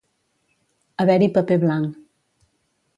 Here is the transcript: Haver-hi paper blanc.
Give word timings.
Haver-hi 1.05 1.29
paper 1.37 1.61
blanc. 1.67 2.03